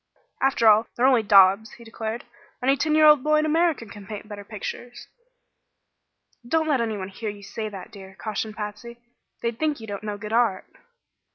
[0.41, 2.25] "After all, they're only daubs," he declared.
[2.63, 5.05] "Any ten year old boy in America can paint better pictures."
[6.43, 8.97] "Don't let anyone hear you say that, dear," cautioned Patsy.
[9.43, 10.65] "They'd think you don't know good art."